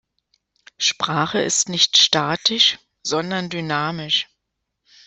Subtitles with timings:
[0.79, 4.27] Sprache ist nicht statisch, sondern dynamisch.